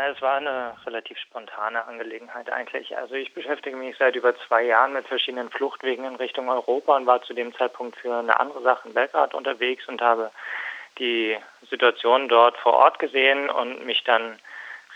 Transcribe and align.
Ja, 0.00 0.08
es 0.08 0.22
war 0.22 0.36
eine 0.36 0.74
relativ 0.86 1.18
spontane 1.18 1.84
Angelegenheit 1.84 2.50
eigentlich. 2.50 2.96
Also 2.96 3.16
ich 3.16 3.34
beschäftige 3.34 3.76
mich 3.76 3.98
seit 3.98 4.16
über 4.16 4.34
zwei 4.48 4.62
Jahren 4.62 4.94
mit 4.94 5.06
verschiedenen 5.06 5.50
Fluchtwegen 5.50 6.06
in 6.06 6.16
Richtung 6.16 6.48
Europa 6.48 6.96
und 6.96 7.04
war 7.04 7.20
zu 7.20 7.34
dem 7.34 7.54
Zeitpunkt 7.54 7.98
für 7.98 8.14
eine 8.14 8.40
andere 8.40 8.62
Sache 8.62 8.88
in 8.88 8.94
Belgrad 8.94 9.34
unterwegs 9.34 9.86
und 9.88 10.00
habe 10.00 10.30
die 10.98 11.36
Situation 11.68 12.30
dort 12.30 12.56
vor 12.56 12.78
Ort 12.78 12.98
gesehen 12.98 13.50
und 13.50 13.84
mich 13.84 14.02
dann 14.04 14.38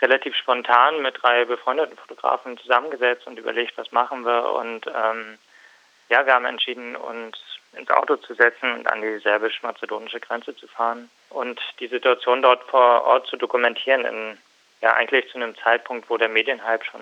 relativ 0.01 0.35
spontan 0.35 1.03
mit 1.03 1.21
drei 1.21 1.45
befreundeten 1.45 1.97
Fotografen 1.97 2.57
zusammengesetzt 2.57 3.27
und 3.27 3.37
überlegt, 3.37 3.77
was 3.77 3.91
machen 3.91 4.25
wir. 4.25 4.53
Und 4.53 4.87
ähm, 4.87 5.37
ja, 6.09 6.25
wir 6.25 6.33
haben 6.33 6.45
entschieden, 6.45 6.95
uns 6.95 7.37
ins 7.73 7.91
Auto 7.91 8.15
zu 8.15 8.33
setzen 8.33 8.73
und 8.73 8.91
an 8.91 9.03
die 9.03 9.19
serbisch-mazedonische 9.19 10.19
Grenze 10.19 10.55
zu 10.55 10.67
fahren 10.67 11.11
und 11.29 11.61
die 11.79 11.89
Situation 11.89 12.41
dort 12.41 12.63
vor 12.63 13.03
Ort 13.03 13.27
zu 13.27 13.37
dokumentieren 13.37 14.03
in 14.05 14.37
ja 14.85 14.93
eigentlich 14.93 15.27
zu 15.29 15.37
einem 15.37 15.55
Zeitpunkt, 15.57 16.09
wo 16.09 16.17
der 16.17 16.29
Medienhype 16.29 16.85
schon 16.85 17.01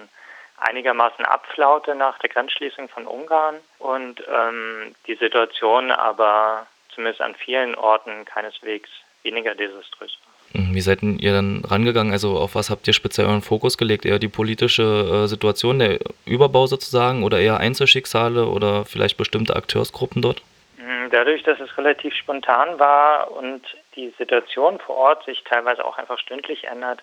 einigermaßen 0.57 1.25
abflaute 1.25 1.95
nach 1.95 2.17
der 2.19 2.29
Grenzschließung 2.29 2.87
von 2.89 3.05
Ungarn 3.05 3.55
und 3.79 4.23
ähm, 4.27 4.95
die 5.05 5.15
Situation 5.15 5.91
aber 5.91 6.65
zumindest 6.95 7.21
an 7.21 7.35
vielen 7.35 7.75
Orten 7.75 8.25
keineswegs 8.25 8.89
weniger 9.23 9.53
desaströs 9.55 10.17
war. 10.23 10.61
Mhm, 10.61 10.75
wie 10.75 10.81
seid 10.81 11.03
ihr 11.03 11.33
dann 11.33 11.65
rangegangen? 11.65 12.13
Also 12.13 12.37
auf 12.37 12.55
was 12.55 12.69
habt 12.69 12.87
ihr 12.87 12.93
speziell 12.93 13.27
euren 13.27 13.41
Fokus 13.41 13.77
gelegt? 13.77 14.05
Eher 14.05 14.19
die 14.19 14.29
politische 14.29 15.23
äh, 15.23 15.27
Situation, 15.27 15.79
der 15.79 15.99
Überbau 16.25 16.67
sozusagen 16.67 17.23
oder 17.23 17.39
eher 17.39 17.57
Einzelschicksale 17.57 18.45
oder 18.45 18.85
vielleicht 18.85 19.17
bestimmte 19.17 19.55
Akteursgruppen 19.55 20.21
dort? 20.21 20.41
Mhm, 20.77 21.09
dadurch, 21.11 21.43
dass 21.43 21.59
es 21.59 21.77
relativ 21.77 22.15
spontan 22.15 22.79
war 22.79 23.31
und 23.31 23.63
die 23.95 24.13
Situation 24.17 24.79
vor 24.79 24.95
Ort 24.95 25.25
sich 25.25 25.43
teilweise 25.43 25.83
auch 25.83 25.97
einfach 25.97 26.19
stündlich 26.19 26.65
ändert, 26.65 27.01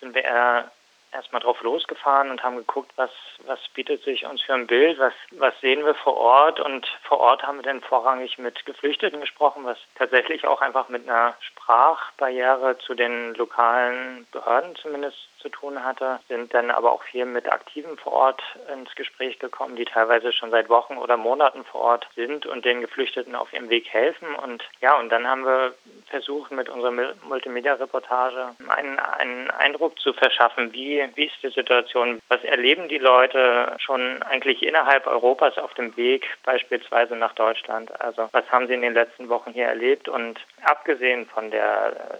sind 0.00 0.14
wir 0.14 0.24
eher 0.24 0.70
erstmal 1.12 1.42
drauf 1.42 1.60
losgefahren 1.62 2.30
und 2.30 2.42
haben 2.42 2.56
geguckt, 2.56 2.92
was, 2.96 3.10
was 3.46 3.58
bietet 3.74 4.02
sich 4.04 4.26
uns 4.26 4.42
für 4.42 4.54
ein 4.54 4.66
Bild, 4.66 4.98
was, 4.98 5.12
was 5.32 5.58
sehen 5.60 5.84
wir 5.84 5.94
vor 5.94 6.16
Ort. 6.16 6.60
Und 6.60 6.86
vor 7.02 7.20
Ort 7.20 7.42
haben 7.42 7.58
wir 7.58 7.62
dann 7.62 7.80
vorrangig 7.80 8.38
mit 8.38 8.64
Geflüchteten 8.66 9.20
gesprochen, 9.20 9.64
was 9.64 9.78
tatsächlich 9.96 10.46
auch 10.46 10.60
einfach 10.60 10.88
mit 10.88 11.08
einer 11.08 11.34
Sprachbarriere 11.40 12.78
zu 12.78 12.94
den 12.94 13.34
lokalen 13.34 14.26
Behörden 14.32 14.76
zumindest 14.76 15.18
zu 15.40 15.48
tun 15.48 15.84
hatte, 15.84 16.20
sind 16.28 16.52
dann 16.54 16.70
aber 16.70 16.92
auch 16.92 17.02
viel 17.02 17.24
mit 17.24 17.50
Aktiven 17.50 17.96
vor 17.96 18.12
Ort 18.12 18.42
ins 18.72 18.94
Gespräch 18.94 19.38
gekommen, 19.38 19.76
die 19.76 19.84
teilweise 19.84 20.32
schon 20.32 20.50
seit 20.50 20.68
Wochen 20.68 20.96
oder 20.96 21.16
Monaten 21.16 21.64
vor 21.64 21.80
Ort 21.80 22.08
sind 22.14 22.46
und 22.46 22.64
den 22.64 22.80
Geflüchteten 22.80 23.34
auf 23.34 23.52
ihrem 23.52 23.70
Weg 23.70 23.88
helfen. 23.88 24.34
Und 24.34 24.62
ja, 24.80 24.98
und 24.98 25.10
dann 25.10 25.26
haben 25.26 25.44
wir 25.44 25.74
versucht, 26.08 26.50
mit 26.52 26.68
unserer 26.68 26.92
Multimedia-Reportage 27.26 28.50
einen, 28.68 28.98
einen 28.98 29.50
Eindruck 29.50 29.98
zu 29.98 30.12
verschaffen, 30.12 30.72
wie, 30.72 31.04
wie 31.14 31.26
ist 31.26 31.42
die 31.42 31.50
Situation, 31.50 32.20
was 32.28 32.42
erleben 32.44 32.88
die 32.88 32.98
Leute 32.98 33.76
schon 33.78 34.22
eigentlich 34.22 34.62
innerhalb 34.62 35.06
Europas 35.06 35.58
auf 35.58 35.74
dem 35.74 35.96
Weg, 35.96 36.26
beispielsweise 36.44 37.16
nach 37.16 37.34
Deutschland. 37.34 37.98
Also 38.00 38.28
was 38.32 38.50
haben 38.50 38.66
sie 38.66 38.74
in 38.74 38.82
den 38.82 38.94
letzten 38.94 39.28
Wochen 39.28 39.52
hier 39.52 39.66
erlebt 39.66 40.08
und 40.08 40.40
abgesehen 40.62 41.26
von 41.26 41.50
der 41.50 42.18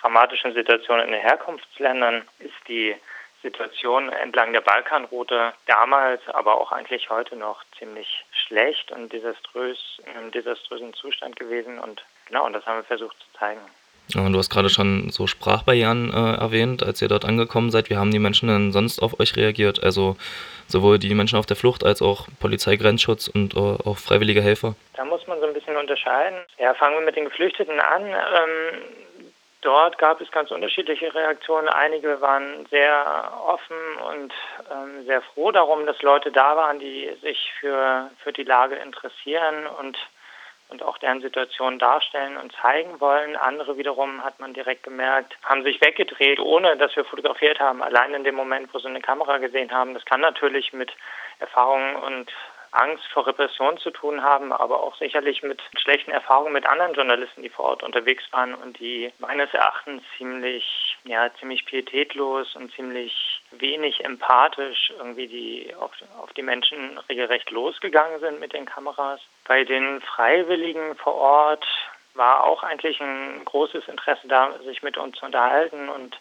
dramatischen 0.00 0.54
Situation 0.54 1.00
in 1.00 1.10
den 1.10 1.20
Herkunftsländern 1.20 2.22
ist 2.38 2.54
die 2.68 2.94
Situation 3.42 4.10
entlang 4.10 4.52
der 4.52 4.60
Balkanroute 4.60 5.52
damals, 5.66 6.20
aber 6.28 6.60
auch 6.60 6.72
eigentlich 6.72 7.08
heute 7.08 7.36
noch 7.36 7.62
ziemlich 7.78 8.24
schlecht 8.32 8.90
und 8.90 9.12
desaströs, 9.12 9.78
in 10.06 10.16
einem 10.16 10.30
desaströsen 10.32 10.92
Zustand 10.94 11.36
gewesen. 11.36 11.78
Und 11.78 12.02
genau, 12.26 12.46
und 12.46 12.52
das 12.52 12.66
haben 12.66 12.78
wir 12.78 12.84
versucht 12.84 13.16
zu 13.18 13.38
zeigen. 13.38 13.60
Du 14.14 14.38
hast 14.38 14.48
gerade 14.48 14.70
schon 14.70 15.10
so 15.10 15.26
Sprachbarrieren 15.26 16.10
äh, 16.10 16.40
erwähnt, 16.40 16.82
als 16.82 17.02
ihr 17.02 17.08
dort 17.08 17.26
angekommen 17.26 17.70
seid. 17.70 17.90
Wie 17.90 17.96
haben 17.96 18.10
die 18.10 18.18
Menschen 18.18 18.48
denn 18.48 18.72
sonst 18.72 19.00
auf 19.02 19.20
euch 19.20 19.36
reagiert? 19.36 19.84
Also 19.84 20.16
sowohl 20.66 20.98
die 20.98 21.14
Menschen 21.14 21.38
auf 21.38 21.44
der 21.44 21.56
Flucht 21.56 21.84
als 21.84 22.00
auch 22.00 22.26
Polizei, 22.40 22.76
Grenzschutz 22.76 23.28
und 23.28 23.54
äh, 23.54 23.58
auch 23.58 23.98
freiwillige 23.98 24.40
Helfer? 24.40 24.76
Da 24.94 25.04
muss 25.04 25.26
man 25.26 25.38
so 25.40 25.46
ein 25.46 25.52
bisschen 25.52 25.76
unterscheiden. 25.76 26.38
Ja, 26.58 26.72
fangen 26.72 26.94
wir 26.94 27.04
mit 27.04 27.16
den 27.16 27.26
Geflüchteten 27.26 27.80
an. 27.80 28.06
Ähm, 28.06 28.80
Dort 29.60 29.98
gab 29.98 30.20
es 30.20 30.30
ganz 30.30 30.52
unterschiedliche 30.52 31.12
Reaktionen. 31.12 31.68
Einige 31.68 32.20
waren 32.20 32.66
sehr 32.66 33.32
offen 33.44 33.76
und 34.08 34.32
ähm, 34.70 35.04
sehr 35.04 35.20
froh 35.20 35.50
darum, 35.50 35.84
dass 35.84 36.00
Leute 36.02 36.30
da 36.30 36.56
waren, 36.56 36.78
die 36.78 37.10
sich 37.22 37.52
für, 37.58 38.10
für 38.22 38.32
die 38.32 38.44
Lage 38.44 38.76
interessieren 38.76 39.66
und, 39.66 39.98
und 40.68 40.84
auch 40.84 40.96
deren 40.98 41.20
Situation 41.20 41.80
darstellen 41.80 42.36
und 42.36 42.54
zeigen 42.62 43.00
wollen. 43.00 43.34
Andere 43.34 43.76
wiederum, 43.76 44.22
hat 44.22 44.38
man 44.38 44.54
direkt 44.54 44.84
gemerkt, 44.84 45.36
haben 45.42 45.64
sich 45.64 45.80
weggedreht, 45.80 46.38
ohne 46.38 46.76
dass 46.76 46.94
wir 46.94 47.04
fotografiert 47.04 47.58
haben. 47.58 47.82
Allein 47.82 48.14
in 48.14 48.22
dem 48.22 48.36
Moment, 48.36 48.72
wo 48.72 48.78
sie 48.78 48.86
eine 48.86 49.00
Kamera 49.00 49.38
gesehen 49.38 49.72
haben. 49.72 49.92
Das 49.92 50.04
kann 50.04 50.20
natürlich 50.20 50.72
mit 50.72 50.92
Erfahrungen 51.40 51.96
und 51.96 52.32
Angst 52.72 53.04
vor 53.12 53.26
Repression 53.26 53.78
zu 53.78 53.90
tun 53.90 54.22
haben, 54.22 54.52
aber 54.52 54.82
auch 54.82 54.96
sicherlich 54.96 55.42
mit 55.42 55.60
schlechten 55.76 56.10
Erfahrungen 56.10 56.52
mit 56.52 56.66
anderen 56.66 56.94
Journalisten, 56.94 57.42
die 57.42 57.48
vor 57.48 57.66
Ort 57.66 57.82
unterwegs 57.82 58.24
waren 58.32 58.54
und 58.54 58.78
die 58.78 59.12
meines 59.18 59.52
Erachtens 59.54 60.02
ziemlich, 60.16 60.96
ja, 61.04 61.30
ziemlich 61.38 61.64
pietätlos 61.64 62.54
und 62.56 62.72
ziemlich 62.72 63.42
wenig 63.52 64.04
empathisch 64.04 64.92
irgendwie 64.98 65.26
die 65.26 65.74
auf, 65.78 65.92
auf 66.20 66.32
die 66.34 66.42
Menschen 66.42 66.98
regelrecht 67.08 67.50
losgegangen 67.50 68.20
sind 68.20 68.40
mit 68.40 68.52
den 68.52 68.66
Kameras. 68.66 69.20
Bei 69.46 69.64
den 69.64 70.00
Freiwilligen 70.00 70.96
vor 70.96 71.14
Ort 71.14 71.66
war 72.14 72.44
auch 72.44 72.62
eigentlich 72.62 73.00
ein 73.00 73.44
großes 73.44 73.88
Interesse 73.88 74.28
da, 74.28 74.58
sich 74.64 74.82
mit 74.82 74.98
uns 74.98 75.16
zu 75.16 75.26
unterhalten 75.26 75.88
und 75.88 76.18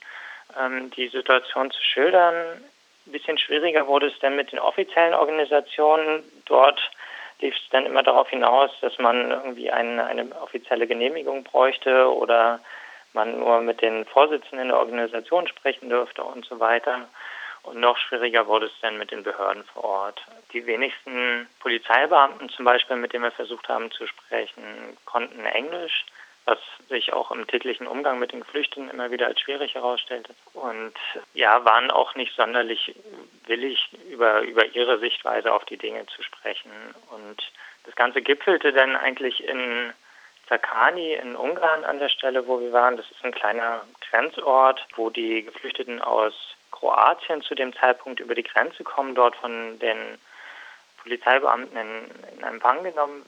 ähm, 0.57 0.91
die 0.91 1.09
Situation 1.09 1.71
zu 1.71 1.81
schildern. 1.81 2.63
Ein 3.07 3.13
bisschen 3.13 3.37
schwieriger 3.37 3.87
wurde 3.87 4.07
es 4.07 4.19
dann 4.19 4.35
mit 4.35 4.51
den 4.51 4.59
offiziellen 4.59 5.13
Organisationen. 5.13 6.23
Dort 6.45 6.91
lief 7.39 7.55
es 7.55 7.69
dann 7.69 7.85
immer 7.85 8.03
darauf 8.03 8.29
hinaus, 8.29 8.69
dass 8.81 8.99
man 8.99 9.31
irgendwie 9.31 9.71
eine, 9.71 10.05
eine 10.05 10.29
offizielle 10.41 10.87
Genehmigung 10.87 11.45
bräuchte 11.45 12.13
oder 12.13 12.59
man 13.13 13.39
nur 13.39 13.61
mit 13.61 13.81
den 13.81 14.03
Vorsitzenden 14.05 14.67
der 14.67 14.77
Organisation 14.77 15.47
sprechen 15.47 15.89
dürfte 15.89 16.21
und 16.21 16.45
so 16.45 16.59
weiter. 16.59 17.07
Und 17.63 17.79
noch 17.79 17.97
schwieriger 17.97 18.45
wurde 18.47 18.65
es 18.65 18.79
dann 18.81 18.97
mit 18.97 19.11
den 19.11 19.23
Behörden 19.23 19.63
vor 19.63 19.85
Ort. 19.85 20.21
Die 20.51 20.65
wenigsten 20.65 21.47
Polizeibeamten 21.61 22.49
zum 22.49 22.65
Beispiel, 22.65 22.97
mit 22.97 23.13
denen 23.13 23.23
wir 23.23 23.31
versucht 23.31 23.69
haben 23.69 23.89
zu 23.91 24.05
sprechen, 24.05 24.97
konnten 25.05 25.45
Englisch 25.45 26.05
was 26.47 26.59
sich 26.87 27.11
auch 27.11 27.29
im 27.31 27.45
täglichen 27.45 27.87
Umgang 27.87 28.19
mit 28.19 28.31
den 28.31 28.39
Geflüchteten 28.39 28.89
immer 28.89 29.11
wieder 29.11 29.27
als 29.27 29.41
schwierig 29.41 29.75
herausstellte. 29.75 30.33
Und 30.53 30.93
ja, 31.33 31.65
waren 31.65 31.91
auch 31.91 32.15
nicht 32.15 32.33
sonderlich 32.35 32.95
willig, 33.45 33.89
über, 34.09 34.41
über 34.41 34.65
ihre 34.67 34.97
Sichtweise 34.99 35.51
auf 35.53 35.65
die 35.65 35.75
Dinge 35.75 36.05
zu 36.05 36.23
sprechen. 36.23 36.71
Und 37.11 37.51
das 37.83 37.95
Ganze 37.95 38.21
gipfelte 38.21 38.71
dann 38.71 38.95
eigentlich 38.95 39.43
in 39.43 39.91
Zakani 40.47 41.15
in 41.15 41.35
Ungarn 41.35 41.83
an 41.83 41.99
der 41.99 42.07
Stelle, 42.07 42.47
wo 42.47 42.61
wir 42.61 42.71
waren. 42.71 42.95
Das 42.95 43.11
ist 43.11 43.25
ein 43.25 43.33
kleiner 43.33 43.81
Grenzort, 44.09 44.87
wo 44.95 45.09
die 45.09 45.43
Geflüchteten 45.43 46.01
aus 46.01 46.33
Kroatien 46.71 47.41
zu 47.41 47.55
dem 47.55 47.73
Zeitpunkt 47.73 48.21
über 48.21 48.35
die 48.35 48.43
Grenze 48.43 48.85
kommen, 48.85 49.15
dort 49.15 49.35
von 49.35 49.77
den 49.79 50.17
Polizeibeamten 51.03 51.77
in, 51.77 52.37
in 52.37 52.43
Empfang 52.43 52.83
genommen 52.83 53.25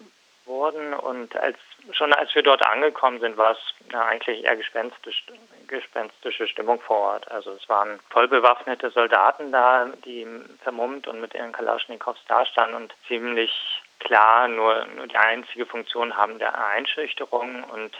wurden. 0.49 0.93
Und 0.93 1.33
als 1.37 1.57
schon 1.93 2.11
als 2.11 2.35
wir 2.35 2.43
dort 2.43 2.65
angekommen 2.65 3.21
sind, 3.21 3.37
war 3.37 3.51
es 3.51 3.59
ja, 3.93 4.03
eigentlich 4.05 4.43
eher 4.43 4.57
gespenstisch, 4.57 5.23
gespenstische 5.67 6.47
Stimmung 6.47 6.81
vor 6.81 6.97
Ort. 6.97 7.31
Also 7.31 7.51
es 7.51 7.69
waren 7.69 7.99
voll 8.09 8.27
bewaffnete 8.27 8.89
Soldaten 8.89 9.53
da, 9.53 9.85
die 10.03 10.27
vermummt 10.61 11.07
und 11.07 11.21
mit 11.21 11.33
ihren 11.33 11.53
Kalaschnikows 11.53 12.17
dastanden 12.27 12.75
und 12.75 12.93
ziemlich 13.07 13.53
klar 13.99 14.47
nur, 14.47 14.85
nur 14.95 15.07
die 15.07 15.17
einzige 15.17 15.65
Funktion 15.65 16.17
haben 16.17 16.39
der 16.39 16.57
Einschüchterung 16.67 17.63
und 17.65 17.95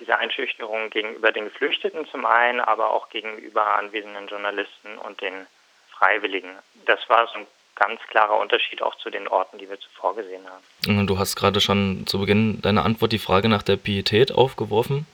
diese 0.00 0.18
Einschüchterung 0.18 0.90
gegenüber 0.90 1.30
den 1.30 1.44
Geflüchteten 1.44 2.06
zum 2.06 2.26
einen, 2.26 2.60
aber 2.60 2.90
auch 2.90 3.10
gegenüber 3.10 3.76
anwesenden 3.76 4.26
Journalisten 4.26 4.98
und 4.98 5.20
den 5.20 5.46
Freiwilligen. 5.90 6.50
Das 6.86 7.08
war 7.08 7.28
so 7.28 7.38
ein 7.40 7.46
ganz 7.76 8.00
klarer 8.08 8.40
Unterschied 8.40 8.82
auch 8.82 8.96
zu 8.96 9.10
den 9.10 9.28
Orten, 9.28 9.58
die 9.58 9.68
wir 9.68 9.78
zuvor 9.80 10.14
gesehen 10.14 10.42
haben. 10.46 11.06
Du 11.06 11.18
hast 11.18 11.36
gerade 11.36 11.60
schon 11.60 12.06
zu 12.06 12.20
Beginn 12.20 12.60
deiner 12.62 12.84
Antwort 12.84 13.12
die 13.12 13.18
Frage 13.18 13.48
nach 13.48 13.62
der 13.62 13.76
Pietät 13.76 14.32
aufgeworfen. 14.32 15.06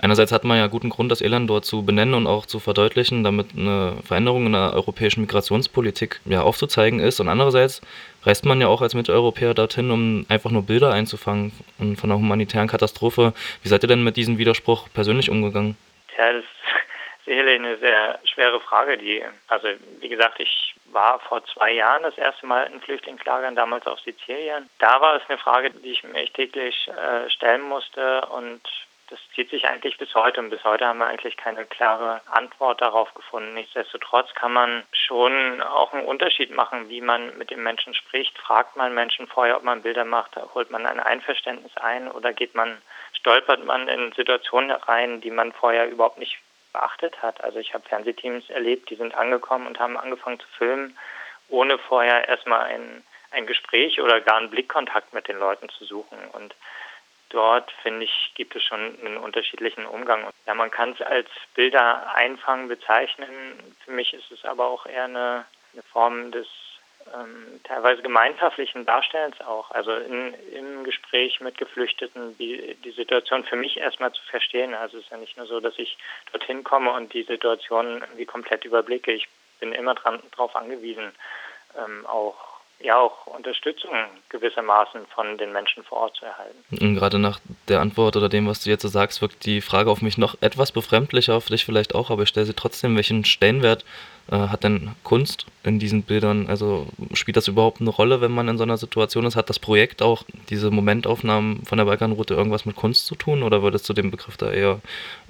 Einerseits 0.00 0.30
hat 0.30 0.44
man 0.44 0.58
ja 0.58 0.68
guten 0.68 0.90
Grund, 0.90 1.10
das 1.10 1.20
Elend 1.20 1.50
dort 1.50 1.64
zu 1.64 1.84
benennen 1.84 2.14
und 2.14 2.26
auch 2.26 2.46
zu 2.46 2.60
verdeutlichen, 2.60 3.24
damit 3.24 3.48
eine 3.56 3.96
Veränderung 4.04 4.46
in 4.46 4.52
der 4.52 4.72
europäischen 4.72 5.22
Migrationspolitik 5.22 6.20
ja 6.24 6.42
aufzuzeigen 6.42 7.00
ist. 7.00 7.18
Und 7.18 7.28
andererseits 7.28 7.80
reist 8.22 8.44
man 8.44 8.60
ja 8.60 8.68
auch 8.68 8.80
als 8.80 8.94
Mitteleuropäer 8.94 9.54
dorthin, 9.54 9.90
um 9.90 10.24
einfach 10.28 10.50
nur 10.50 10.62
Bilder 10.62 10.92
einzufangen 10.92 11.52
von 11.78 11.96
einer 12.04 12.16
humanitären 12.16 12.68
Katastrophe. 12.68 13.32
Wie 13.62 13.68
seid 13.68 13.82
ihr 13.82 13.88
denn 13.88 14.04
mit 14.04 14.16
diesem 14.16 14.38
Widerspruch 14.38 14.88
persönlich 14.94 15.30
umgegangen? 15.30 15.76
Ja, 16.16 16.32
das 16.32 16.44
ist 16.44 16.50
sicherlich 17.28 17.56
eine 17.56 17.76
sehr 17.76 18.18
schwere 18.24 18.60
Frage. 18.60 18.98
Die, 18.98 19.22
also 19.48 19.68
wie 20.00 20.08
gesagt, 20.08 20.40
ich 20.40 20.74
war 20.86 21.20
vor 21.20 21.44
zwei 21.44 21.72
Jahren 21.72 22.02
das 22.02 22.16
erste 22.16 22.46
Mal 22.46 22.64
in 22.64 22.80
Flüchtlingslagern, 22.80 23.54
damals 23.54 23.86
auf 23.86 24.00
Sizilien. 24.00 24.68
Da 24.78 25.00
war 25.00 25.16
es 25.16 25.22
eine 25.28 25.38
Frage, 25.38 25.70
die 25.70 25.92
ich 25.92 26.02
mir 26.02 26.26
täglich 26.32 26.88
äh, 26.88 27.28
stellen 27.30 27.62
musste 27.62 28.22
und 28.26 28.62
das 29.10 29.18
zieht 29.34 29.48
sich 29.48 29.66
eigentlich 29.66 29.96
bis 29.96 30.14
heute 30.14 30.40
und 30.40 30.50
bis 30.50 30.62
heute 30.64 30.86
haben 30.86 30.98
wir 30.98 31.06
eigentlich 31.06 31.38
keine 31.38 31.64
klare 31.64 32.20
Antwort 32.30 32.82
darauf 32.82 33.12
gefunden. 33.14 33.54
Nichtsdestotrotz 33.54 34.34
kann 34.34 34.52
man 34.52 34.84
schon 34.92 35.62
auch 35.62 35.94
einen 35.94 36.04
Unterschied 36.04 36.50
machen, 36.50 36.90
wie 36.90 37.00
man 37.00 37.36
mit 37.38 37.50
den 37.50 37.62
Menschen 37.62 37.94
spricht. 37.94 38.38
Fragt 38.38 38.76
man 38.76 38.94
Menschen 38.94 39.26
vorher, 39.26 39.56
ob 39.56 39.62
man 39.62 39.80
Bilder 39.80 40.04
macht, 40.04 40.36
holt 40.54 40.70
man 40.70 40.84
ein 40.84 41.00
Einverständnis 41.00 41.74
ein 41.76 42.10
oder 42.10 42.34
geht 42.34 42.54
man, 42.54 42.82
stolpert 43.14 43.64
man 43.64 43.88
in 43.88 44.12
Situationen 44.12 44.72
rein, 44.72 45.22
die 45.22 45.30
man 45.30 45.52
vorher 45.52 45.88
überhaupt 45.88 46.18
nicht 46.18 46.38
beachtet 46.78 47.20
hat. 47.22 47.42
Also 47.42 47.58
ich 47.58 47.74
habe 47.74 47.88
Fernsehteams 47.88 48.48
erlebt, 48.50 48.90
die 48.90 48.96
sind 48.96 49.14
angekommen 49.14 49.66
und 49.66 49.78
haben 49.78 49.96
angefangen 49.96 50.38
zu 50.38 50.46
filmen, 50.56 50.96
ohne 51.48 51.78
vorher 51.78 52.28
erstmal 52.28 52.62
ein, 52.66 53.02
ein 53.32 53.46
Gespräch 53.46 54.00
oder 54.00 54.20
gar 54.20 54.36
einen 54.36 54.50
Blickkontakt 54.50 55.12
mit 55.12 55.26
den 55.28 55.38
Leuten 55.38 55.68
zu 55.70 55.84
suchen. 55.84 56.18
Und 56.32 56.54
dort, 57.30 57.70
finde 57.82 58.04
ich, 58.04 58.32
gibt 58.34 58.54
es 58.54 58.62
schon 58.62 58.98
einen 59.00 59.16
unterschiedlichen 59.16 59.86
Umgang. 59.86 60.28
Ja, 60.46 60.54
man 60.54 60.70
kann 60.70 60.92
es 60.92 61.02
als 61.02 61.28
Bilder 61.54 62.14
einfangen 62.14 62.68
bezeichnen. 62.68 63.28
Für 63.84 63.90
mich 63.90 64.14
ist 64.14 64.30
es 64.30 64.44
aber 64.44 64.66
auch 64.66 64.86
eher 64.86 65.04
eine, 65.04 65.44
eine 65.72 65.82
Form 65.82 66.30
des 66.30 66.46
ähm, 67.14 67.60
teilweise 67.64 68.02
gemeinschaftlichen 68.02 68.84
Darstellens 68.86 69.40
auch. 69.40 69.70
Also 69.70 69.94
in, 69.94 70.34
im 70.52 70.84
Gespräch 70.84 71.40
mit 71.40 71.58
Geflüchteten 71.58 72.36
die, 72.38 72.76
die 72.84 72.90
Situation 72.90 73.44
für 73.44 73.56
mich 73.56 73.76
erstmal 73.78 74.12
zu 74.12 74.22
verstehen. 74.24 74.74
Also 74.74 74.98
es 74.98 75.04
ist 75.04 75.10
ja 75.10 75.16
nicht 75.16 75.36
nur 75.36 75.46
so, 75.46 75.60
dass 75.60 75.78
ich 75.78 75.96
dorthin 76.32 76.64
komme 76.64 76.92
und 76.92 77.12
die 77.12 77.24
Situation 77.24 78.02
irgendwie 78.02 78.26
komplett 78.26 78.64
überblicke. 78.64 79.12
Ich 79.12 79.28
bin 79.60 79.72
immer 79.72 79.94
darauf 79.94 80.54
angewiesen, 80.56 81.12
ähm, 81.76 82.06
auch 82.06 82.57
ja 82.80 82.96
auch 82.96 83.26
Unterstützung 83.26 83.90
gewissermaßen 84.28 85.06
von 85.08 85.36
den 85.36 85.52
Menschen 85.52 85.82
vor 85.82 85.98
Ort 85.98 86.16
zu 86.16 86.24
erhalten. 86.24 86.64
Und 86.70 86.94
gerade 86.94 87.18
nach 87.18 87.40
der 87.66 87.80
Antwort 87.80 88.16
oder 88.16 88.28
dem, 88.28 88.46
was 88.46 88.62
du 88.62 88.70
jetzt 88.70 88.82
so 88.82 88.88
sagst, 88.88 89.20
wirkt 89.20 89.44
die 89.46 89.60
Frage 89.60 89.90
auf 89.90 90.00
mich 90.00 90.16
noch 90.16 90.36
etwas 90.40 90.70
befremdlicher, 90.70 91.34
auf 91.34 91.46
dich 91.46 91.64
vielleicht 91.64 91.94
auch, 91.94 92.10
aber 92.10 92.22
ich 92.22 92.28
stelle 92.28 92.46
sie 92.46 92.54
trotzdem, 92.54 92.94
welchen 92.96 93.24
Stellenwert 93.24 93.84
äh, 94.30 94.36
hat 94.36 94.62
denn 94.62 94.94
Kunst 95.02 95.46
in 95.64 95.78
diesen 95.78 96.02
Bildern? 96.04 96.46
Also 96.48 96.86
spielt 97.14 97.36
das 97.36 97.48
überhaupt 97.48 97.80
eine 97.80 97.90
Rolle, 97.90 98.20
wenn 98.20 98.32
man 98.32 98.48
in 98.48 98.58
so 98.58 98.64
einer 98.64 98.76
Situation 98.76 99.26
ist? 99.26 99.36
Hat 99.36 99.48
das 99.48 99.58
Projekt 99.58 100.02
auch, 100.02 100.22
diese 100.48 100.70
Momentaufnahmen 100.70 101.64
von 101.64 101.78
der 101.78 101.84
Balkanroute, 101.86 102.34
irgendwas 102.34 102.66
mit 102.66 102.76
Kunst 102.76 103.06
zu 103.06 103.16
tun 103.16 103.42
oder 103.42 103.62
würdest 103.62 103.88
du 103.88 103.92
den 103.92 104.10
Begriff 104.10 104.36
da 104.36 104.52
eher 104.52 104.80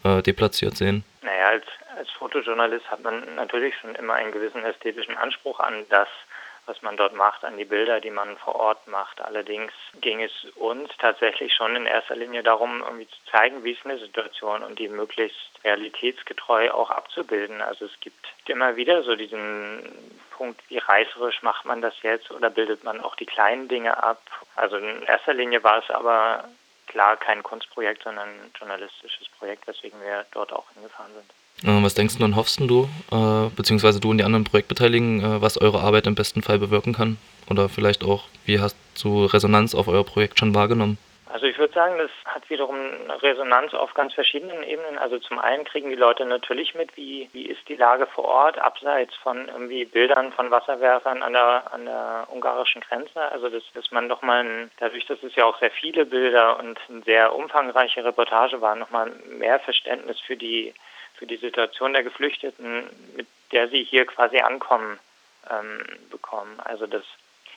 äh, 0.04 0.22
deplatziert 0.22 0.76
sehen? 0.76 1.04
Naja, 1.22 1.48
als, 1.48 1.64
als 1.96 2.10
Fotojournalist 2.10 2.90
hat 2.90 3.02
man 3.02 3.22
natürlich 3.36 3.74
schon 3.80 3.94
immer 3.94 4.14
einen 4.14 4.32
gewissen 4.32 4.64
ästhetischen 4.64 5.16
Anspruch 5.16 5.60
an 5.60 5.86
das, 5.88 6.08
was 6.68 6.82
man 6.82 6.96
dort 6.96 7.14
macht, 7.14 7.44
an 7.44 7.56
die 7.56 7.64
Bilder, 7.64 8.00
die 8.00 8.10
man 8.10 8.36
vor 8.36 8.56
Ort 8.56 8.86
macht. 8.86 9.20
Allerdings 9.20 9.72
ging 10.00 10.22
es 10.22 10.32
uns 10.56 10.90
tatsächlich 10.98 11.54
schon 11.54 11.74
in 11.74 11.86
erster 11.86 12.16
Linie 12.16 12.42
darum, 12.42 12.82
irgendwie 12.82 13.08
zu 13.08 13.18
zeigen, 13.30 13.64
wie 13.64 13.72
ist 13.72 13.84
eine 13.84 13.98
Situation 13.98 14.62
und 14.62 14.78
die 14.78 14.88
möglichst 14.88 15.50
realitätsgetreu 15.64 16.70
auch 16.70 16.90
abzubilden. 16.90 17.62
Also 17.62 17.86
es 17.86 18.00
gibt 18.00 18.26
immer 18.46 18.76
wieder 18.76 19.02
so 19.02 19.16
diesen 19.16 19.82
Punkt, 20.30 20.60
wie 20.68 20.78
reißerisch 20.78 21.42
macht 21.42 21.64
man 21.64 21.82
das 21.82 21.94
jetzt 22.02 22.30
oder 22.30 22.50
bildet 22.50 22.84
man 22.84 23.00
auch 23.00 23.16
die 23.16 23.26
kleinen 23.26 23.68
Dinge 23.68 24.02
ab. 24.02 24.22
Also 24.54 24.76
in 24.76 25.02
erster 25.02 25.34
Linie 25.34 25.64
war 25.64 25.78
es 25.78 25.90
aber 25.90 26.44
klar 26.86 27.16
kein 27.16 27.42
Kunstprojekt, 27.42 28.02
sondern 28.02 28.28
ein 28.28 28.52
journalistisches 28.58 29.28
Projekt, 29.38 29.66
weswegen 29.66 30.00
wir 30.00 30.26
dort 30.32 30.52
auch 30.52 30.70
hingefahren 30.74 31.12
sind. 31.12 31.37
Äh, 31.64 31.82
was 31.82 31.94
denkst 31.94 32.18
du 32.18 32.24
und 32.24 32.36
hoffst 32.36 32.60
du, 32.60 32.88
äh, 33.10 33.50
beziehungsweise 33.56 34.00
du 34.00 34.10
und 34.10 34.18
die 34.18 34.24
anderen 34.24 34.44
Projektbeteiligten, 34.44 35.20
äh, 35.20 35.42
was 35.42 35.60
eure 35.60 35.80
Arbeit 35.80 36.06
im 36.06 36.14
besten 36.14 36.42
Fall 36.42 36.58
bewirken 36.58 36.94
kann? 36.94 37.18
Oder 37.50 37.68
vielleicht 37.68 38.04
auch, 38.04 38.24
wie 38.44 38.60
hast 38.60 38.76
du 39.02 39.24
Resonanz 39.24 39.74
auf 39.74 39.88
euer 39.88 40.04
Projekt 40.04 40.38
schon 40.38 40.54
wahrgenommen? 40.54 40.98
Also 41.30 41.44
ich 41.44 41.58
würde 41.58 41.74
sagen, 41.74 41.98
das 41.98 42.10
hat 42.24 42.48
wiederum 42.48 42.76
Resonanz 43.20 43.74
auf 43.74 43.92
ganz 43.92 44.14
verschiedenen 44.14 44.62
Ebenen. 44.62 44.96
Also 44.96 45.18
zum 45.18 45.38
einen 45.38 45.64
kriegen 45.64 45.90
die 45.90 45.96
Leute 45.96 46.24
natürlich 46.24 46.74
mit, 46.74 46.96
wie, 46.96 47.28
wie 47.32 47.44
ist 47.44 47.68
die 47.68 47.76
Lage 47.76 48.06
vor 48.06 48.24
Ort, 48.24 48.58
abseits 48.58 49.14
von 49.16 49.46
irgendwie 49.48 49.84
Bildern 49.84 50.32
von 50.32 50.50
Wasserwerfern 50.50 51.22
an 51.22 51.34
der, 51.34 51.72
an 51.72 51.84
der 51.84 52.26
ungarischen 52.32 52.80
Grenze. 52.80 53.20
Also 53.30 53.50
dass, 53.50 53.62
dass 53.74 53.90
man 53.90 54.06
nochmal, 54.06 54.70
dadurch, 54.78 55.04
dass 55.06 55.22
es 55.22 55.34
ja 55.34 55.44
auch 55.44 55.58
sehr 55.58 55.70
viele 55.70 56.06
Bilder 56.06 56.58
und 56.58 56.78
eine 56.88 57.02
sehr 57.02 57.34
umfangreiche 57.34 58.04
Reportage 58.04 58.62
war, 58.62 58.74
nochmal 58.74 59.12
mehr 59.28 59.60
Verständnis 59.60 60.18
für 60.20 60.36
die 60.36 60.72
für 61.18 61.26
die 61.26 61.36
Situation 61.36 61.92
der 61.92 62.02
Geflüchteten, 62.02 62.88
mit 63.16 63.26
der 63.52 63.68
sie 63.68 63.82
hier 63.82 64.06
quasi 64.06 64.38
ankommen, 64.38 64.98
ähm, 65.50 65.84
bekommen. 66.10 66.60
Also 66.64 66.86
dass, 66.86 67.04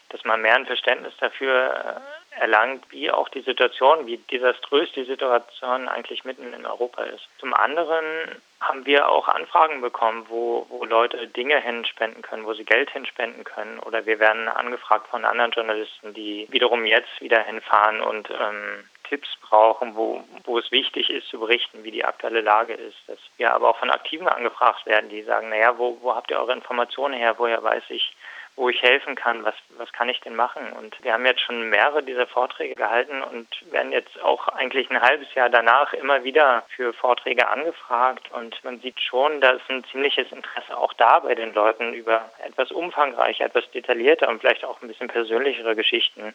dass 0.10 0.24
man 0.26 0.42
mehr 0.42 0.56
ein 0.56 0.66
Verständnis 0.66 1.14
dafür 1.20 2.02
äh, 2.36 2.40
erlangt, 2.40 2.86
wie 2.90 3.12
auch 3.12 3.30
die 3.30 3.42
Situation, 3.42 4.08
wie 4.08 4.18
desaströs 4.18 4.92
die 4.94 5.04
Situation 5.04 5.88
eigentlich 5.88 6.24
mitten 6.24 6.54
in 6.54 6.66
Europa 6.66 7.04
ist. 7.04 7.28
Zum 7.40 7.54
anderen 7.54 8.06
haben 8.62 8.86
wir 8.86 9.10
auch 9.10 9.28
Anfragen 9.28 9.82
bekommen, 9.82 10.26
wo, 10.30 10.66
wo 10.70 10.86
Leute 10.86 11.28
Dinge 11.28 11.60
hinspenden 11.60 12.22
können, 12.22 12.46
wo 12.46 12.54
sie 12.54 12.64
Geld 12.64 12.90
hinspenden 12.92 13.44
können. 13.44 13.80
Oder 13.80 14.06
wir 14.06 14.20
werden 14.20 14.48
angefragt 14.48 15.08
von 15.08 15.26
anderen 15.26 15.52
Journalisten, 15.52 16.14
die 16.14 16.48
wiederum 16.50 16.86
jetzt 16.86 17.20
wieder 17.20 17.42
hinfahren 17.44 18.02
und 18.02 18.30
ähm, 18.30 18.90
Tipps 19.12 19.28
brauchen, 19.42 19.94
wo, 19.98 20.24
wo 20.46 20.58
es 20.58 20.72
wichtig 20.72 21.10
ist 21.10 21.28
zu 21.28 21.38
berichten, 21.38 21.84
wie 21.84 21.92
die 21.92 22.06
aktuelle 22.06 22.40
Lage 22.40 22.74
ist. 22.74 22.96
Dass 23.08 23.20
wir 23.36 23.54
aber 23.54 23.70
auch 23.70 23.78
von 23.78 23.92
Aktiven 23.92 24.30
angefragt 24.30 24.86
werden, 24.86 25.10
die 25.10 25.22
sagen, 25.24 25.50
naja, 25.50 25.78
wo, 25.78 25.98
wo 26.02 26.16
habt 26.16 26.32
ihr 26.32 26.40
eure 26.40 26.54
Informationen 26.54 27.16
her? 27.16 27.36
Woher 27.38 27.62
weiß 27.62 27.84
ich, 27.90 28.16
wo 28.56 28.70
ich 28.70 28.82
helfen 28.82 29.16
kann, 29.16 29.44
was, 29.44 29.56
was 29.78 29.92
kann 29.94 30.10
ich 30.10 30.20
denn 30.22 30.36
machen? 30.36 30.74
Und 30.74 30.96
wir 31.04 31.14
haben 31.14 31.26
jetzt 31.26 31.42
schon 31.42 31.70
mehrere 31.70 32.04
dieser 32.04 32.28
Vorträge 32.28 32.76
gehalten 32.76 33.22
und 33.24 33.48
werden 33.72 33.92
jetzt 33.92 34.22
auch 34.22 34.48
eigentlich 34.50 34.90
ein 34.90 35.02
halbes 35.02 35.34
Jahr 35.34 35.50
danach 35.50 35.94
immer 35.94 36.24
wieder 36.24 36.64
für 36.76 36.94
Vorträge 36.94 37.48
angefragt. 37.48 38.30
Und 38.32 38.62
man 38.64 38.80
sieht 38.82 39.00
schon, 39.00 39.42
da 39.42 39.52
ist 39.52 39.70
ein 39.70 39.84
ziemliches 39.86 40.32
Interesse 40.32 40.78
auch 40.78 40.94
da 40.94 41.20
bei 41.20 41.34
den 41.34 41.54
Leuten 41.54 41.94
über 41.94 42.30
etwas 42.46 42.72
umfangreicher, 42.72 43.46
etwas 43.46 43.70
detaillierter 43.72 44.28
und 44.28 44.42
vielleicht 44.42 44.66
auch 44.66 44.82
ein 44.82 44.88
bisschen 44.90 45.08
persönlichere 45.08 45.76
Geschichten 45.76 46.34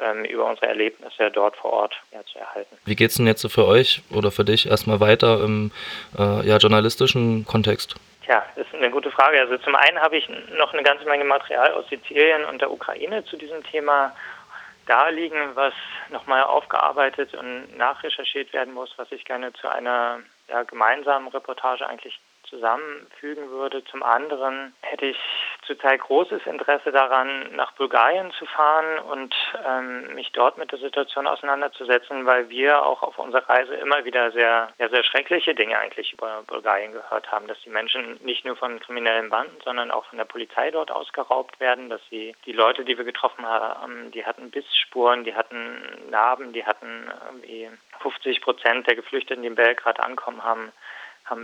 ähm, 0.00 0.24
über 0.24 0.46
unsere 0.46 0.68
Erlebnisse 0.68 1.30
dort 1.30 1.56
vor 1.56 1.72
Ort 1.72 1.94
ja, 2.12 2.24
zu 2.24 2.38
erhalten. 2.38 2.76
Wie 2.84 2.96
geht 2.96 3.10
es 3.10 3.16
denn 3.16 3.26
jetzt 3.26 3.46
für 3.52 3.66
euch 3.66 4.02
oder 4.10 4.30
für 4.30 4.44
dich 4.44 4.66
erstmal 4.66 5.00
weiter 5.00 5.42
im 5.44 5.72
äh, 6.18 6.46
ja, 6.46 6.56
journalistischen 6.56 7.44
Kontext? 7.44 7.96
Ja, 8.30 8.46
das 8.54 8.64
ist 8.64 8.74
eine 8.76 8.92
gute 8.92 9.10
Frage. 9.10 9.40
Also 9.40 9.58
zum 9.58 9.74
einen 9.74 10.00
habe 10.00 10.16
ich 10.16 10.28
noch 10.56 10.72
eine 10.72 10.84
ganze 10.84 11.04
Menge 11.04 11.24
Material 11.24 11.72
aus 11.72 11.88
Sizilien 11.88 12.44
und 12.44 12.60
der 12.60 12.70
Ukraine 12.70 13.24
zu 13.24 13.36
diesem 13.36 13.64
Thema 13.64 14.14
da 14.86 15.08
liegen, 15.08 15.56
was 15.56 15.74
nochmal 16.10 16.44
aufgearbeitet 16.44 17.34
und 17.34 17.76
nachrecherchiert 17.76 18.52
werden 18.52 18.72
muss, 18.72 18.96
was 18.98 19.10
ich 19.10 19.24
gerne 19.24 19.52
zu 19.54 19.66
einer 19.66 20.20
ja, 20.46 20.62
gemeinsamen 20.62 21.26
Reportage 21.26 21.84
eigentlich 21.88 22.20
zusammenfügen 22.44 23.50
würde. 23.50 23.82
Zum 23.86 24.04
anderen 24.04 24.74
hätte 24.82 25.06
ich 25.06 25.18
zurzeit 25.66 26.00
großes 26.00 26.46
Interesse 26.46 26.92
daran, 26.92 27.54
nach 27.54 27.72
Bulgarien 27.72 28.30
zu 28.32 28.46
fahren 28.46 28.98
und 28.98 29.34
ähm, 29.66 30.14
mich 30.14 30.32
dort 30.32 30.58
mit 30.58 30.70
der 30.70 30.78
Situation 30.78 31.26
auseinanderzusetzen, 31.26 32.26
weil 32.26 32.48
wir 32.48 32.84
auch 32.84 33.02
auf 33.02 33.18
unserer 33.18 33.48
Reise 33.48 33.74
immer 33.74 34.04
wieder 34.04 34.30
sehr, 34.32 34.68
ja, 34.78 34.88
sehr 34.88 35.02
schreckliche 35.02 35.54
Dinge 35.54 35.78
eigentlich 35.78 36.12
über 36.12 36.42
Bulgarien 36.46 36.92
gehört 36.92 37.30
haben, 37.32 37.46
dass 37.46 37.60
die 37.62 37.70
Menschen 37.70 38.18
nicht 38.22 38.44
nur 38.44 38.56
von 38.56 38.78
kriminellen 38.80 39.30
Banden, 39.30 39.56
sondern 39.64 39.90
auch 39.90 40.04
von 40.06 40.18
der 40.18 40.24
Polizei 40.24 40.70
dort 40.70 40.90
ausgeraubt 40.90 41.58
werden, 41.58 41.88
dass 41.88 42.00
sie 42.10 42.34
die 42.46 42.52
Leute, 42.52 42.84
die 42.84 42.96
wir 42.96 43.04
getroffen 43.04 43.46
haben, 43.46 44.10
die 44.12 44.24
hatten 44.24 44.50
Bissspuren, 44.50 45.24
die 45.24 45.34
hatten 45.34 45.82
Narben, 46.10 46.52
die 46.52 46.64
hatten 46.64 47.10
irgendwie 47.26 47.68
50 48.00 48.40
Prozent 48.40 48.86
der 48.86 48.96
Geflüchteten, 48.96 49.42
die 49.42 49.48
in 49.48 49.54
Belgrad 49.54 50.00
ankommen, 50.00 50.44
haben 50.44 50.60
haben 50.60 50.72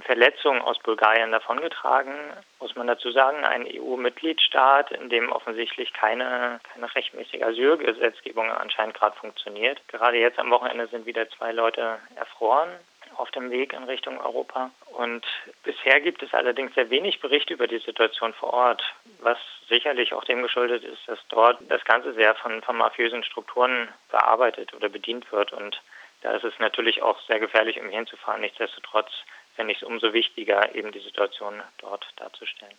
Verletzungen 0.02 0.60
aus 0.62 0.78
Bulgarien 0.80 1.32
davongetragen, 1.32 2.14
muss 2.60 2.74
man 2.74 2.86
dazu 2.86 3.10
sagen, 3.10 3.44
ein 3.44 3.66
EU-Mitgliedstaat, 3.66 4.90
in 4.92 5.08
dem 5.08 5.30
offensichtlich 5.30 5.92
keine, 5.92 6.60
keine 6.72 6.94
rechtmäßige 6.94 7.42
Asylgesetzgebung 7.42 8.50
anscheinend 8.50 8.94
gerade 8.94 9.16
funktioniert. 9.16 9.80
Gerade 9.88 10.18
jetzt 10.18 10.38
am 10.38 10.50
Wochenende 10.50 10.88
sind 10.88 11.06
wieder 11.06 11.28
zwei 11.30 11.52
Leute 11.52 11.98
erfroren 12.16 12.70
auf 13.16 13.30
dem 13.30 13.50
Weg 13.50 13.72
in 13.72 13.84
Richtung 13.84 14.20
Europa. 14.20 14.70
Und 14.92 15.24
bisher 15.62 16.00
gibt 16.00 16.22
es 16.22 16.34
allerdings 16.34 16.74
sehr 16.74 16.90
wenig 16.90 17.20
Bericht 17.20 17.50
über 17.50 17.66
die 17.66 17.78
Situation 17.78 18.32
vor 18.34 18.52
Ort, 18.52 18.82
was 19.20 19.38
sicherlich 19.68 20.12
auch 20.12 20.24
dem 20.24 20.42
geschuldet 20.42 20.84
ist, 20.84 21.06
dass 21.06 21.18
dort 21.28 21.58
das 21.68 21.84
Ganze 21.84 22.12
sehr 22.14 22.34
von, 22.34 22.62
von 22.62 22.76
mafiösen 22.76 23.24
Strukturen 23.24 23.88
bearbeitet 24.10 24.74
oder 24.74 24.88
bedient 24.88 25.30
wird. 25.32 25.52
Und 25.52 25.80
da 26.22 26.32
ist 26.32 26.44
es 26.44 26.58
natürlich 26.58 27.02
auch 27.02 27.20
sehr 27.22 27.40
gefährlich, 27.40 27.80
um 27.80 27.88
hinzufahren. 27.88 28.40
Nichtsdestotrotz 28.40 29.10
fände 29.56 29.72
ich 29.72 29.82
es 29.82 29.88
umso 29.88 30.12
wichtiger, 30.12 30.75
eben 30.75 30.92
die 30.92 31.00
Situation 31.00 31.62
dort 31.78 32.06
darzustellen. 32.16 32.76